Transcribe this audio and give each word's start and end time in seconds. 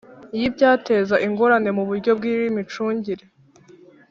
Y 0.39 0.41
ibyateza 0.47 1.15
ingorane 1.27 1.69
mu 1.77 1.83
buryo 1.89 2.11
bw 2.17 2.23
imicungire 2.33 3.25